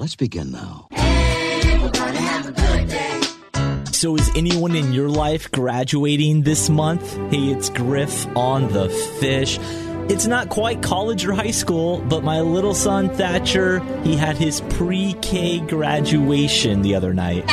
[0.00, 0.86] Let's begin now.
[3.92, 7.18] So, is anyone in your life graduating this month?
[7.30, 8.88] Hey, it's Griff on the
[9.20, 9.58] fish.
[10.08, 14.62] It's not quite college or high school, but my little son Thatcher, he had his
[14.70, 17.44] pre K graduation the other night.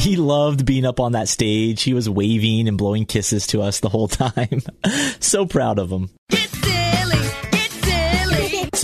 [0.00, 1.84] He loved being up on that stage.
[1.84, 4.60] He was waving and blowing kisses to us the whole time.
[5.20, 6.10] so proud of him.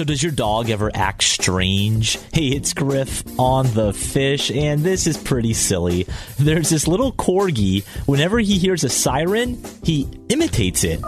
[0.00, 2.18] So, does your dog ever act strange?
[2.32, 6.06] Hey, it's Griff on the fish, and this is pretty silly.
[6.38, 7.84] There's this little corgi.
[8.06, 11.00] Whenever he hears a siren, he imitates it.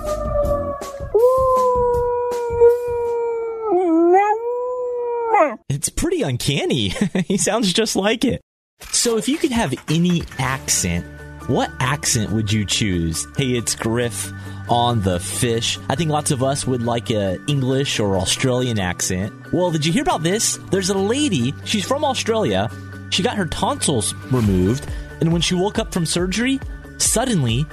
[5.70, 6.88] It's pretty uncanny.
[7.27, 8.42] he sounds just like it.
[8.91, 11.06] So, if you could have any accent,
[11.48, 13.27] what accent would you choose?
[13.37, 14.33] Hey, it's Griff
[14.69, 15.78] on the fish.
[15.88, 19.33] I think lots of us would like a English or Australian accent.
[19.52, 20.59] Well, did you hear about this?
[20.70, 22.70] There's a lady, she's from Australia.
[23.11, 24.86] She got her tonsils removed,
[25.20, 26.61] and when she woke up from surgery,
[26.98, 27.67] suddenly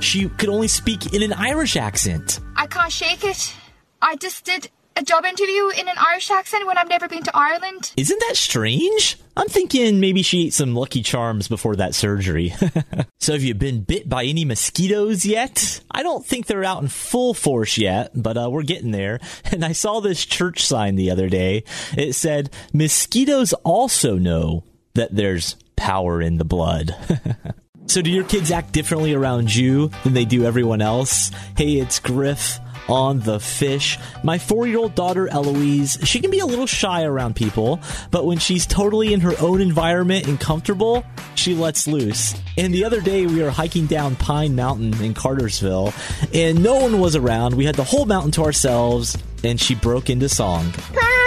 [0.00, 2.40] she could only speak in an Irish accent.
[2.56, 3.54] I can't shake it.
[4.00, 7.36] I just did a job interview in an Irish accent when I've never been to
[7.36, 7.92] Ireland.
[7.96, 9.18] Isn't that strange?
[9.36, 12.54] I'm thinking maybe she ate some Lucky Charms before that surgery.
[13.20, 15.80] so, have you been bit by any mosquitoes yet?
[15.90, 19.20] I don't think they're out in full force yet, but uh, we're getting there.
[19.56, 21.64] And I saw this church sign the other day.
[21.96, 26.94] It said, Mosquitoes also know that there's power in the blood.
[27.86, 31.30] so, do your kids act differently around you than they do everyone else?
[31.56, 32.58] Hey, it's Griff
[32.88, 33.98] on the fish.
[34.22, 38.26] My four year old daughter Eloise, she can be a little shy around people, but
[38.26, 42.34] when she's totally in her own environment and comfortable, she lets loose.
[42.56, 45.92] And the other day we were hiking down Pine Mountain in Cartersville,
[46.32, 47.54] and no one was around.
[47.54, 50.72] We had the whole mountain to ourselves, and she broke into song.
[50.72, 51.26] Pine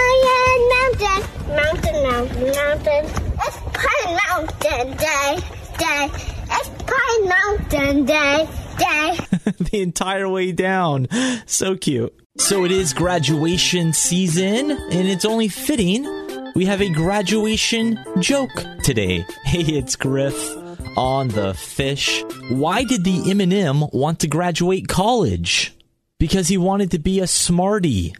[1.00, 3.04] Mountain, mountain, mountain, mountain.
[3.42, 5.40] It's Pine Mountain Day,
[5.78, 6.10] day.
[6.50, 8.48] It's Pine Mountain Day,
[8.78, 9.29] day.
[9.58, 11.08] the entire way down.
[11.46, 12.14] So cute.
[12.38, 16.06] So it is graduation season, and it's only fitting
[16.54, 19.24] we have a graduation joke today.
[19.44, 20.56] Hey, it's Griff
[20.96, 22.22] on the fish.
[22.50, 25.74] Why did the M&M want to graduate college?
[26.18, 28.14] Because he wanted to be a smarty.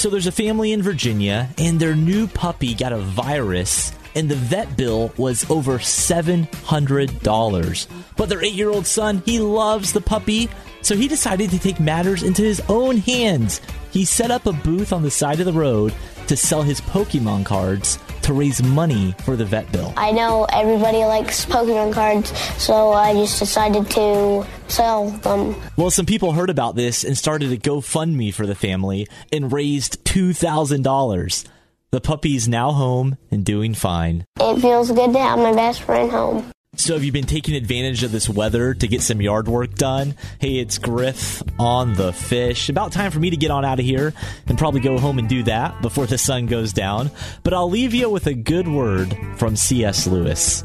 [0.00, 4.34] So there's a family in Virginia, and their new puppy got a virus and the
[4.34, 7.86] vet bill was over $700.
[8.16, 10.48] But their eight year old son, he loves the puppy,
[10.80, 13.60] so he decided to take matters into his own hands.
[13.90, 15.94] He set up a booth on the side of the road
[16.28, 19.92] to sell his Pokemon cards to raise money for the vet bill.
[19.96, 22.30] I know everybody likes Pokemon cards,
[22.62, 25.56] so I just decided to sell them.
[25.76, 30.04] Well, some people heard about this and started a GoFundMe for the family and raised
[30.04, 31.46] $2,000.
[31.90, 34.24] The puppy's now home and doing fine.
[34.38, 36.52] It feels good to have my best friend home.
[36.76, 40.14] So, have you been taking advantage of this weather to get some yard work done?
[40.38, 42.68] Hey, it's Griff on the fish.
[42.68, 44.14] About time for me to get on out of here
[44.46, 47.10] and probably go home and do that before the sun goes down.
[47.42, 50.06] But I'll leave you with a good word from C.S.
[50.06, 50.62] Lewis.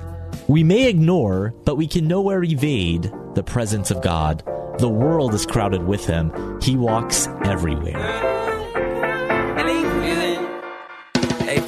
[0.48, 4.44] We may ignore, but we can nowhere evade the presence of God.
[4.78, 8.34] The world is crowded with him, he walks everywhere.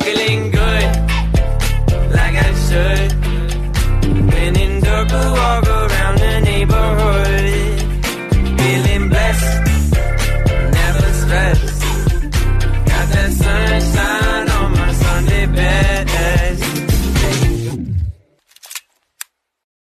[0.07, 0.95] feeling good,
[2.11, 3.16] like I should.